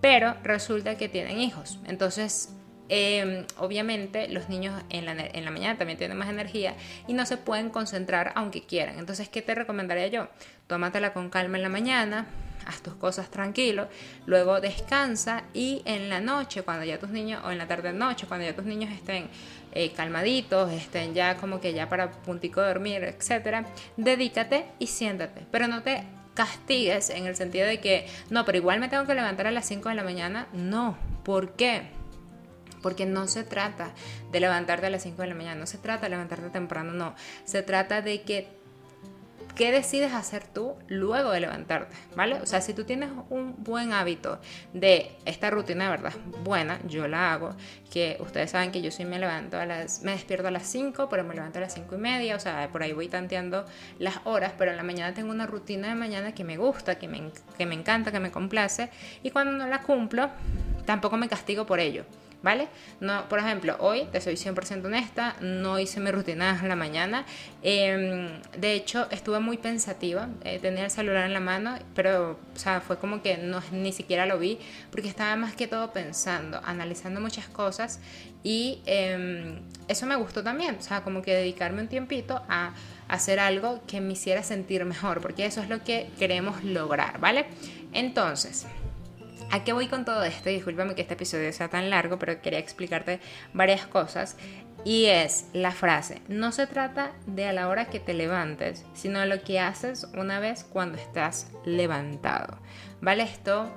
pero 0.00 0.34
resulta 0.42 0.96
que 0.96 1.08
tienen 1.08 1.38
hijos. 1.38 1.78
Entonces, 1.86 2.50
Em, 2.92 3.46
obviamente 3.56 4.26
los 4.28 4.48
niños 4.48 4.82
en 4.90 5.06
la, 5.06 5.12
en 5.12 5.44
la 5.44 5.52
mañana 5.52 5.78
también 5.78 5.96
tienen 5.96 6.18
más 6.18 6.28
energía 6.28 6.74
y 7.06 7.12
no 7.12 7.24
se 7.24 7.36
pueden 7.36 7.70
concentrar 7.70 8.32
aunque 8.34 8.62
quieran. 8.62 8.98
Entonces, 8.98 9.28
¿qué 9.28 9.42
te 9.42 9.54
recomendaría 9.54 10.08
yo? 10.08 10.28
Tómatela 10.66 11.12
con 11.12 11.30
calma 11.30 11.56
en 11.56 11.62
la 11.62 11.68
mañana, 11.68 12.26
haz 12.66 12.82
tus 12.82 12.94
cosas 12.94 13.30
tranquilo, 13.30 13.88
luego 14.26 14.60
descansa 14.60 15.44
y 15.54 15.82
en 15.84 16.08
la 16.08 16.20
noche, 16.20 16.62
cuando 16.62 16.84
ya 16.84 16.98
tus 16.98 17.10
niños, 17.10 17.40
o 17.44 17.52
en 17.52 17.58
la 17.58 17.68
tarde 17.68 17.92
noche, 17.92 18.26
cuando 18.26 18.44
ya 18.44 18.56
tus 18.56 18.64
niños 18.64 18.90
estén 18.92 19.28
eh, 19.72 19.92
calmaditos, 19.92 20.72
estén 20.72 21.14
ya 21.14 21.36
como 21.36 21.60
que 21.60 21.72
ya 21.72 21.88
para 21.88 22.10
puntico 22.10 22.60
de 22.60 22.66
dormir, 22.66 23.04
etcétera, 23.04 23.66
dedícate 23.96 24.66
y 24.80 24.88
siéntate, 24.88 25.46
pero 25.52 25.68
no 25.68 25.84
te 25.84 26.02
castigues 26.34 27.10
en 27.10 27.26
el 27.26 27.36
sentido 27.36 27.68
de 27.68 27.78
que, 27.78 28.08
no, 28.30 28.44
pero 28.44 28.58
igual 28.58 28.80
me 28.80 28.88
tengo 28.88 29.06
que 29.06 29.14
levantar 29.14 29.46
a 29.46 29.52
las 29.52 29.66
5 29.66 29.90
de 29.90 29.94
la 29.94 30.02
mañana, 30.02 30.48
no, 30.52 30.96
¿por 31.22 31.52
qué? 31.52 31.99
Porque 32.82 33.06
no 33.06 33.28
se 33.28 33.44
trata 33.44 33.92
de 34.30 34.40
levantarte 34.40 34.86
a 34.86 34.90
las 34.90 35.02
5 35.02 35.22
de 35.22 35.28
la 35.28 35.34
mañana, 35.34 35.60
no 35.60 35.66
se 35.66 35.78
trata 35.78 36.06
de 36.06 36.10
levantarte 36.10 36.50
temprano, 36.50 36.92
no. 36.92 37.14
Se 37.44 37.62
trata 37.62 38.02
de 38.02 38.22
que 38.22 38.60
qué 39.60 39.72
decides 39.72 40.14
hacer 40.14 40.46
tú 40.46 40.74
luego 40.88 41.32
de 41.32 41.40
levantarte, 41.40 41.94
¿vale? 42.16 42.40
O 42.40 42.46
sea, 42.46 42.62
si 42.62 42.72
tú 42.72 42.84
tienes 42.84 43.10
un 43.28 43.62
buen 43.62 43.92
hábito 43.92 44.40
de 44.72 45.12
esta 45.26 45.50
rutina 45.50 45.84
de 45.84 45.90
verdad 45.90 46.12
buena, 46.42 46.80
yo 46.86 47.06
la 47.08 47.34
hago, 47.34 47.54
que 47.90 48.16
ustedes 48.20 48.52
saben 48.52 48.72
que 48.72 48.80
yo 48.80 48.90
sí 48.90 49.04
me 49.04 49.18
levanto 49.18 49.58
a 49.58 49.66
las, 49.66 50.02
me 50.02 50.12
despierto 50.12 50.48
a 50.48 50.50
las 50.50 50.66
5, 50.66 51.08
pero 51.10 51.24
me 51.24 51.34
levanto 51.34 51.58
a 51.58 51.60
las 51.60 51.74
5 51.74 51.94
y 51.94 51.98
media, 51.98 52.36
o 52.36 52.40
sea, 52.40 52.70
por 52.72 52.82
ahí 52.82 52.92
voy 52.94 53.08
tanteando 53.08 53.66
las 53.98 54.20
horas, 54.24 54.54
pero 54.56 54.70
en 54.70 54.78
la 54.78 54.82
mañana 54.82 55.12
tengo 55.12 55.30
una 55.30 55.46
rutina 55.46 55.88
de 55.88 55.94
mañana 55.94 56.32
que 56.32 56.42
me 56.42 56.56
gusta, 56.56 56.94
que 56.94 57.08
me, 57.08 57.30
que 57.58 57.66
me 57.66 57.74
encanta, 57.74 58.12
que 58.12 58.20
me 58.20 58.30
complace, 58.30 58.88
y 59.22 59.30
cuando 59.30 59.52
no 59.52 59.66
la 59.66 59.82
cumplo, 59.82 60.30
tampoco 60.86 61.18
me 61.18 61.28
castigo 61.28 61.66
por 61.66 61.80
ello. 61.80 62.04
¿Vale? 62.42 62.68
No, 63.00 63.28
por 63.28 63.38
ejemplo, 63.38 63.76
hoy, 63.80 64.06
te 64.12 64.20
soy 64.20 64.34
100% 64.34 64.84
honesta, 64.84 65.36
no 65.40 65.78
hice 65.78 66.00
mi 66.00 66.10
rutina 66.10 66.58
en 66.60 66.68
la 66.68 66.76
mañana. 66.76 67.24
Em, 67.62 68.40
de 68.56 68.74
hecho, 68.74 69.08
estuve 69.10 69.40
muy 69.40 69.58
pensativa, 69.58 70.28
eh, 70.44 70.58
tenía 70.60 70.84
el 70.84 70.90
celular 70.90 71.26
en 71.26 71.32
la 71.32 71.40
mano, 71.40 71.76
pero, 71.94 72.38
o 72.54 72.58
sea, 72.58 72.80
fue 72.80 72.98
como 72.98 73.22
que 73.22 73.36
no, 73.36 73.62
ni 73.72 73.92
siquiera 73.92 74.26
lo 74.26 74.38
vi, 74.38 74.58
porque 74.90 75.08
estaba 75.08 75.36
más 75.36 75.54
que 75.54 75.66
todo 75.66 75.92
pensando, 75.92 76.60
analizando 76.64 77.20
muchas 77.20 77.48
cosas 77.48 78.00
y 78.42 78.80
em, 78.86 79.60
eso 79.88 80.06
me 80.06 80.16
gustó 80.16 80.42
también, 80.42 80.76
o 80.78 80.82
sea, 80.82 81.02
como 81.02 81.22
que 81.22 81.34
dedicarme 81.34 81.82
un 81.82 81.88
tiempito 81.88 82.42
a 82.48 82.72
hacer 83.08 83.40
algo 83.40 83.82
que 83.86 84.00
me 84.00 84.12
hiciera 84.12 84.42
sentir 84.42 84.84
mejor, 84.84 85.20
porque 85.20 85.44
eso 85.44 85.60
es 85.60 85.68
lo 85.68 85.82
que 85.84 86.08
queremos 86.18 86.62
lograr, 86.64 87.20
¿vale? 87.20 87.46
Entonces, 87.92 88.66
¿A 89.52 89.64
qué 89.64 89.72
voy 89.72 89.88
con 89.88 90.04
todo 90.04 90.22
esto? 90.22 90.48
Discúlpame 90.48 90.94
que 90.94 91.02
este 91.02 91.14
episodio 91.14 91.52
sea 91.52 91.68
tan 91.68 91.90
largo, 91.90 92.20
pero 92.20 92.40
quería 92.40 92.60
explicarte 92.60 93.18
varias 93.52 93.84
cosas. 93.84 94.36
Y 94.84 95.06
es 95.06 95.46
la 95.52 95.72
frase, 95.72 96.22
no 96.28 96.52
se 96.52 96.68
trata 96.68 97.12
de 97.26 97.46
a 97.46 97.52
la 97.52 97.68
hora 97.68 97.86
que 97.86 97.98
te 97.98 98.14
levantes, 98.14 98.86
sino 98.94 99.18
de 99.18 99.26
lo 99.26 99.42
que 99.42 99.58
haces 99.58 100.06
una 100.14 100.38
vez 100.38 100.62
cuando 100.64 100.98
estás 100.98 101.48
levantado. 101.64 102.58
¿Vale? 103.00 103.24
Esto 103.24 103.68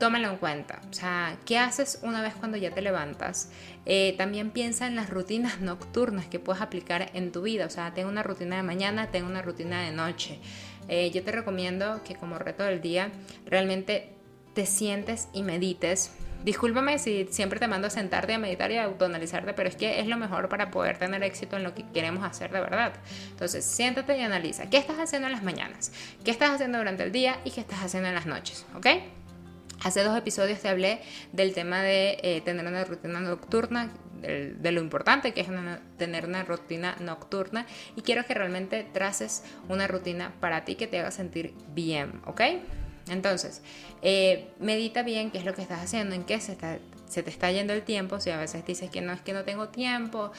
tómalo 0.00 0.30
en 0.30 0.38
cuenta. 0.38 0.80
O 0.90 0.94
sea, 0.94 1.36
¿qué 1.44 1.58
haces 1.58 2.00
una 2.02 2.22
vez 2.22 2.34
cuando 2.34 2.56
ya 2.56 2.70
te 2.70 2.80
levantas? 2.80 3.52
Eh, 3.84 4.14
también 4.16 4.50
piensa 4.50 4.86
en 4.86 4.96
las 4.96 5.10
rutinas 5.10 5.60
nocturnas 5.60 6.26
que 6.26 6.40
puedes 6.40 6.62
aplicar 6.62 7.10
en 7.12 7.32
tu 7.32 7.42
vida. 7.42 7.66
O 7.66 7.70
sea, 7.70 7.92
tengo 7.92 8.08
una 8.08 8.22
rutina 8.22 8.56
de 8.56 8.62
mañana, 8.62 9.10
tengo 9.10 9.28
una 9.28 9.42
rutina 9.42 9.82
de 9.82 9.92
noche. 9.92 10.40
Eh, 10.88 11.10
yo 11.10 11.22
te 11.22 11.32
recomiendo 11.32 12.02
que 12.02 12.16
como 12.16 12.38
reto 12.38 12.64
del 12.64 12.80
día 12.80 13.12
realmente 13.46 14.21
te 14.54 14.66
sientes 14.66 15.28
y 15.32 15.42
medites. 15.42 16.12
Discúlpame 16.44 16.98
si 16.98 17.28
siempre 17.30 17.60
te 17.60 17.68
mando 17.68 17.86
a 17.86 17.90
sentarte 17.90 18.34
a 18.34 18.38
meditar 18.38 18.70
y 18.72 18.76
a 18.76 18.84
autoanalizarte, 18.84 19.54
pero 19.54 19.68
es 19.68 19.76
que 19.76 20.00
es 20.00 20.08
lo 20.08 20.16
mejor 20.16 20.48
para 20.48 20.70
poder 20.70 20.98
tener 20.98 21.22
éxito 21.22 21.56
en 21.56 21.62
lo 21.62 21.72
que 21.74 21.84
queremos 21.92 22.24
hacer 22.24 22.50
de 22.50 22.60
verdad. 22.60 22.92
Entonces, 23.30 23.64
siéntate 23.64 24.18
y 24.18 24.22
analiza 24.22 24.68
qué 24.68 24.76
estás 24.76 24.98
haciendo 24.98 25.28
en 25.28 25.34
las 25.34 25.44
mañanas, 25.44 25.92
qué 26.24 26.32
estás 26.32 26.50
haciendo 26.50 26.78
durante 26.78 27.04
el 27.04 27.12
día 27.12 27.38
y 27.44 27.52
qué 27.52 27.60
estás 27.60 27.84
haciendo 27.84 28.08
en 28.08 28.16
las 28.16 28.26
noches, 28.26 28.66
¿ok? 28.74 28.86
Hace 29.84 30.02
dos 30.02 30.16
episodios 30.16 30.60
te 30.60 30.68
hablé 30.68 31.00
del 31.32 31.54
tema 31.54 31.82
de 31.82 32.18
eh, 32.22 32.40
tener 32.44 32.66
una 32.66 32.84
rutina 32.84 33.20
nocturna, 33.20 33.90
de, 34.20 34.54
de 34.54 34.72
lo 34.72 34.80
importante 34.80 35.32
que 35.32 35.40
es 35.40 35.48
tener 35.96 36.26
una 36.26 36.44
rutina 36.44 36.96
nocturna 37.00 37.66
y 37.96 38.02
quiero 38.02 38.24
que 38.24 38.34
realmente 38.34 38.86
traces 38.92 39.42
una 39.68 39.88
rutina 39.88 40.32
para 40.40 40.64
ti 40.64 40.76
que 40.76 40.86
te 40.86 41.00
haga 41.00 41.10
sentir 41.10 41.54
bien, 41.74 42.20
¿ok? 42.26 42.42
Entonces, 43.08 43.62
eh, 44.02 44.48
medita 44.58 45.02
bien 45.02 45.30
qué 45.30 45.38
es 45.38 45.44
lo 45.44 45.54
que 45.54 45.62
estás 45.62 45.80
haciendo, 45.80 46.14
en 46.14 46.24
qué 46.24 46.40
se, 46.40 46.54
te 46.56 47.30
está 47.30 47.50
yendo 47.50 47.72
el 47.72 47.82
tiempo. 47.82 48.20
Si 48.20 48.30
a 48.30 48.36
veces 48.36 48.64
dices 48.64 48.90
que 48.90 49.00
no 49.00 49.12
es 49.12 49.20
que 49.20 49.32
no 49.32 49.44
tengo 49.44 49.68
tiempo, 49.68 50.32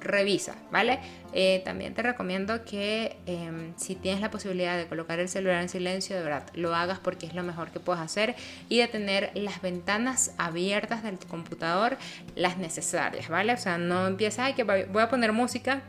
revisa, 0.00 0.54
¿vale? 0.70 1.00
Eh, 1.32 1.62
también 1.64 1.94
te 1.94 2.02
recomiendo 2.02 2.64
que 2.64 3.16
em, 3.26 3.72
si 3.76 3.94
tienes 3.94 4.20
la 4.20 4.30
posibilidad 4.30 4.76
de 4.76 4.86
colocar 4.86 5.18
el 5.18 5.28
celular 5.28 5.62
en 5.62 5.68
silencio, 5.68 6.14
de 6.14 6.22
verdad, 6.22 6.46
lo 6.54 6.74
hagas 6.74 6.98
porque 6.98 7.26
es 7.26 7.34
lo 7.34 7.42
mejor 7.42 7.70
que 7.70 7.80
puedes 7.80 8.02
hacer 8.02 8.34
y 8.68 8.78
de 8.78 8.88
tener 8.88 9.30
las 9.34 9.62
ventanas 9.62 10.34
abiertas 10.36 11.02
del 11.02 11.18
computador, 11.18 11.96
las 12.34 12.58
necesarias, 12.58 13.28
¿vale? 13.28 13.54
O 13.54 13.58
sea, 13.58 13.78
no 13.78 14.06
empieza, 14.06 14.44
ay, 14.44 14.54
que 14.54 14.64
voy 14.64 15.02
a 15.02 15.08
poner 15.08 15.32
música 15.32 15.82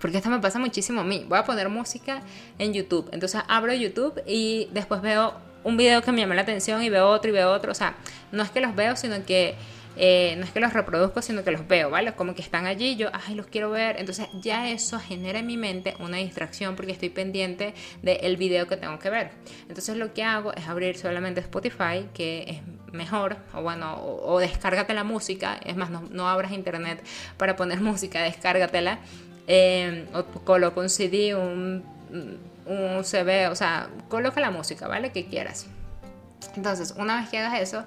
porque 0.00 0.18
esto 0.18 0.30
me 0.30 0.38
pasa 0.38 0.58
muchísimo 0.58 1.00
a 1.00 1.04
mí. 1.04 1.24
Voy 1.28 1.38
a 1.38 1.44
poner 1.44 1.68
música 1.68 2.22
en 2.58 2.72
YouTube. 2.72 3.08
Entonces 3.12 3.42
abro 3.48 3.72
YouTube 3.72 4.22
y 4.26 4.68
después 4.72 5.00
veo 5.00 5.34
un 5.64 5.76
video 5.76 6.02
que 6.02 6.12
me 6.12 6.20
llama 6.20 6.34
la 6.34 6.42
atención 6.42 6.82
y 6.82 6.90
veo 6.90 7.08
otro 7.08 7.30
y 7.30 7.32
veo 7.32 7.50
otro. 7.50 7.72
O 7.72 7.74
sea, 7.74 7.96
no 8.32 8.42
es 8.42 8.50
que 8.50 8.60
los 8.60 8.74
veo, 8.74 8.96
sino 8.96 9.24
que 9.24 9.56
eh, 10.00 10.36
no 10.38 10.44
es 10.44 10.52
que 10.52 10.60
los 10.60 10.72
reproduzco, 10.72 11.22
sino 11.22 11.42
que 11.42 11.50
los 11.50 11.66
veo, 11.66 11.90
¿vale? 11.90 12.12
Como 12.14 12.34
que 12.34 12.42
están 12.42 12.66
allí, 12.66 12.94
yo, 12.94 13.08
ay, 13.12 13.34
los 13.34 13.46
quiero 13.46 13.70
ver. 13.70 13.96
Entonces 13.98 14.28
ya 14.40 14.70
eso 14.70 15.00
genera 15.00 15.40
en 15.40 15.46
mi 15.46 15.56
mente 15.56 15.94
una 15.98 16.18
distracción 16.18 16.76
porque 16.76 16.92
estoy 16.92 17.10
pendiente 17.10 17.74
del 18.02 18.36
video 18.36 18.68
que 18.68 18.76
tengo 18.76 18.98
que 18.98 19.10
ver. 19.10 19.30
Entonces 19.68 19.96
lo 19.96 20.14
que 20.14 20.22
hago 20.22 20.52
es 20.54 20.68
abrir 20.68 20.96
solamente 20.96 21.40
Spotify, 21.40 22.08
que 22.14 22.44
es 22.48 22.92
mejor, 22.92 23.36
o 23.52 23.62
bueno, 23.62 24.00
o, 24.00 24.38
descárgate 24.38 24.94
la 24.94 25.04
música. 25.04 25.58
Es 25.64 25.76
más, 25.76 25.90
no, 25.90 26.04
no 26.10 26.28
abras 26.28 26.52
internet 26.52 27.04
para 27.36 27.56
poner 27.56 27.80
música, 27.82 28.22
descárgatela 28.22 29.00
eh, 29.48 30.06
o 30.14 30.24
coloca 30.44 30.80
un 30.80 30.90
CD, 30.90 31.34
un, 31.34 31.82
un 32.66 32.96
o 32.96 33.02
sea, 33.02 33.88
coloca 34.08 34.40
la 34.40 34.50
música, 34.50 34.86
¿vale? 34.86 35.10
Que 35.10 35.26
quieras. 35.26 35.66
Entonces, 36.54 36.94
una 36.96 37.20
vez 37.20 37.30
que 37.30 37.38
hagas 37.38 37.60
eso, 37.60 37.84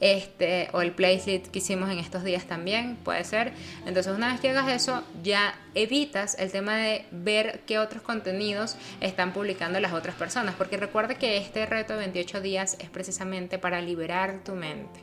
este, 0.00 0.68
o 0.72 0.82
el 0.82 0.90
playlist 0.90 1.46
que 1.46 1.60
hicimos 1.60 1.88
en 1.88 1.98
estos 1.98 2.24
días 2.24 2.44
también, 2.44 2.96
puede 2.96 3.22
ser. 3.24 3.52
Entonces, 3.86 4.12
una 4.14 4.32
vez 4.32 4.40
que 4.40 4.50
hagas 4.50 4.68
eso, 4.68 5.04
ya 5.22 5.54
evitas 5.74 6.36
el 6.38 6.50
tema 6.50 6.76
de 6.76 7.06
ver 7.12 7.60
qué 7.64 7.78
otros 7.78 8.02
contenidos 8.02 8.76
están 9.00 9.32
publicando 9.32 9.78
las 9.78 9.92
otras 9.92 10.16
personas, 10.16 10.56
porque 10.56 10.76
recuerda 10.76 11.14
que 11.14 11.38
este 11.38 11.64
reto 11.64 11.92
de 11.92 12.00
28 12.00 12.40
días 12.40 12.76
es 12.80 12.90
precisamente 12.90 13.58
para 13.58 13.80
liberar 13.80 14.40
tu 14.44 14.52
mente 14.54 15.00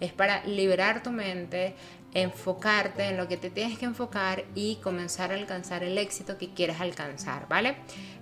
es 0.00 0.12
para 0.12 0.44
liberar 0.44 1.02
tu 1.02 1.10
mente, 1.10 1.74
enfocarte 2.14 3.04
en 3.04 3.16
lo 3.16 3.28
que 3.28 3.36
te 3.36 3.50
tienes 3.50 3.78
que 3.78 3.84
enfocar 3.84 4.44
y 4.54 4.76
comenzar 4.76 5.32
a 5.32 5.34
alcanzar 5.34 5.82
el 5.84 5.96
éxito 5.98 6.38
que 6.38 6.52
quieres 6.52 6.80
alcanzar, 6.80 7.46
¿vale? 7.48 7.76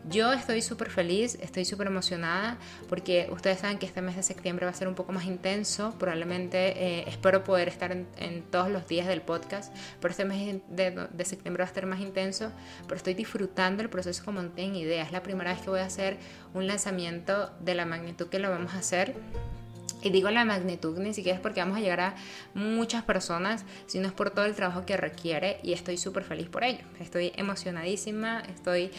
Yo 0.08 0.32
estoy 0.32 0.62
súper 0.62 0.90
feliz, 0.90 1.38
estoy 1.40 1.64
súper 1.64 1.86
emocionada 1.86 2.56
porque 2.88 3.28
ustedes 3.30 3.60
saben 3.60 3.78
que 3.78 3.86
este 3.86 4.00
mes 4.00 4.16
de 4.16 4.22
septiembre 4.22 4.64
va 4.64 4.70
a 4.70 4.74
ser 4.74 4.88
un 4.88 4.94
poco 4.94 5.12
más 5.12 5.24
intenso, 5.24 5.94
probablemente 5.98 7.00
eh, 7.00 7.04
espero 7.06 7.44
poder 7.44 7.68
estar 7.68 7.92
en, 7.92 8.42
todos 8.50 8.70
los 8.70 8.86
días 8.86 9.06
del 9.06 9.20
podcast, 9.20 9.74
pero 10.00 10.12
este 10.12 10.24
mes 10.24 10.60
de, 10.68 11.24
septiembre 11.24 11.62
va 11.62 11.66
a 11.66 11.68
estar 11.68 11.84
más 11.86 12.00
intenso, 12.00 12.52
pero 12.84 12.96
estoy 12.96 13.14
disfrutando 13.14 13.82
el 13.82 13.90
proceso 13.90 14.24
como 14.24 14.40
no 14.40 14.50
tienen 14.50 14.76
idea, 14.76 15.02
es 15.02 15.12
la 15.12 15.22
primera 15.22 15.52
vez 15.52 15.62
que 15.62 15.70
voy 15.70 15.80
a 15.80 15.86
hacer 15.86 16.16
un 16.54 16.66
lanzamiento 16.66 17.50
de 17.60 17.74
la 17.74 17.84
magnitud 17.84 18.28
que 18.28 18.38
lo 18.38 18.50
vamos 18.50 18.74
a 18.74 18.78
hacer 18.78 19.14
y 20.02 20.10
digo 20.10 20.30
la 20.30 20.44
magnitud 20.44 20.98
ni 20.98 21.12
siquiera 21.12 21.36
es 21.36 21.42
porque 21.42 21.60
vamos 21.60 21.78
a 21.78 21.80
llegar 21.80 22.00
a 22.00 22.14
muchas 22.54 23.02
personas, 23.02 23.64
sino 23.86 24.06
es 24.06 24.12
por 24.12 24.30
todo 24.30 24.44
el 24.44 24.54
trabajo 24.54 24.86
que 24.86 24.96
requiere 24.96 25.58
y 25.62 25.72
estoy 25.72 25.98
súper 25.98 26.24
feliz 26.24 26.48
por 26.48 26.64
ello. 26.64 26.84
Estoy 27.00 27.32
emocionadísima, 27.36 28.40
estoy 28.48 28.90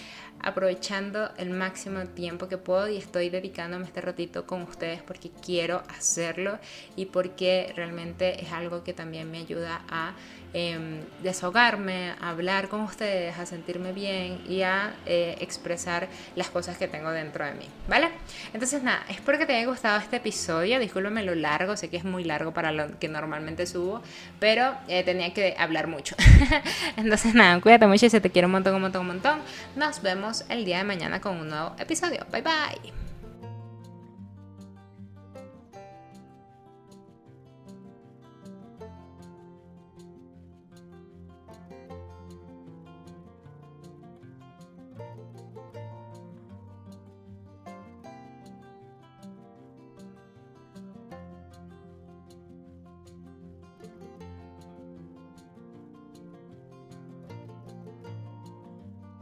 aprovechando 0.41 1.31
el 1.37 1.49
máximo 1.49 2.05
tiempo 2.07 2.47
que 2.47 2.57
puedo 2.57 2.87
y 2.89 2.97
estoy 2.97 3.29
dedicándome 3.29 3.85
este 3.85 4.01
ratito 4.01 4.45
con 4.45 4.61
ustedes 4.63 5.01
porque 5.01 5.31
quiero 5.45 5.83
hacerlo 5.89 6.59
y 6.95 7.05
porque 7.05 7.73
realmente 7.75 8.41
es 8.43 8.51
algo 8.51 8.83
que 8.83 8.93
también 8.93 9.29
me 9.29 9.39
ayuda 9.39 9.81
a 9.89 10.13
eh, 10.53 11.03
desahogarme, 11.21 12.13
hablar 12.21 12.69
con 12.69 12.81
ustedes, 12.81 13.37
a 13.37 13.45
sentirme 13.45 13.93
bien 13.93 14.41
y 14.47 14.63
a 14.63 14.93
eh, 15.05 15.37
expresar 15.41 16.07
las 16.35 16.49
cosas 16.49 16.77
que 16.77 16.87
tengo 16.87 17.11
dentro 17.11 17.45
de 17.45 17.53
mí, 17.53 17.65
¿vale? 17.87 18.09
Entonces 18.53 18.81
nada, 18.83 19.03
espero 19.09 19.37
que 19.37 19.45
te 19.45 19.55
haya 19.55 19.67
gustado 19.67 19.99
este 19.99 20.17
episodio, 20.17 20.79
discúlpeme 20.79 21.23
lo 21.23 21.35
largo, 21.35 21.77
sé 21.77 21.89
que 21.89 21.97
es 21.97 22.03
muy 22.03 22.23
largo 22.23 22.53
para 22.53 22.71
lo 22.71 22.97
que 22.99 23.07
normalmente 23.07 23.65
subo, 23.65 24.01
pero 24.39 24.75
eh, 24.87 25.03
tenía 25.03 25.33
que 25.33 25.55
hablar 25.57 25.87
mucho. 25.87 26.15
Entonces 26.97 27.35
nada, 27.35 27.59
cuídate 27.61 27.87
mucho 27.87 28.05
y 28.05 28.09
se 28.09 28.21
te 28.21 28.29
quiere 28.29 28.45
un 28.47 28.53
montón, 28.53 28.75
un 28.75 28.81
montón, 28.81 29.01
un 29.01 29.07
montón. 29.07 29.39
Nos 29.75 30.01
vemos 30.01 30.45
el 30.49 30.65
día 30.65 30.79
de 30.79 30.83
mañana 30.83 31.21
con 31.21 31.37
un 31.37 31.49
nuevo 31.49 31.75
episodio. 31.79 32.25
Bye 32.31 32.41
bye. 32.41 33.08